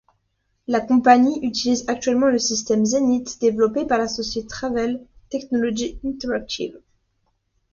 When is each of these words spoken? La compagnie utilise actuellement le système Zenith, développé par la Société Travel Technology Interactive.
La 0.65 0.79
compagnie 0.81 1.37
utilise 1.45 1.87
actuellement 1.87 2.29
le 2.29 2.39
système 2.39 2.83
Zenith, 2.85 3.37
développé 3.39 3.85
par 3.85 3.99
la 3.99 4.07
Société 4.07 4.47
Travel 4.47 4.99
Technology 5.29 5.99
Interactive. 6.03 6.79